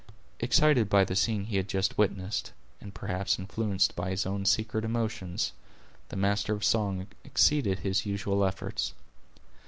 Excited 0.39 0.89
by 0.89 1.03
the 1.03 1.15
scene 1.15 1.43
he 1.43 1.57
had 1.57 1.67
just 1.67 1.95
witnessed, 1.95 2.53
and 2.81 2.91
perhaps 2.91 3.37
influenced 3.37 3.95
by 3.95 4.09
his 4.09 4.25
own 4.25 4.45
secret 4.45 4.83
emotions, 4.83 5.51
the 6.09 6.15
master 6.17 6.55
of 6.55 6.65
song 6.65 7.05
exceeded 7.23 7.81
his 7.81 8.03
usual 8.03 8.43
efforts. 8.43 8.95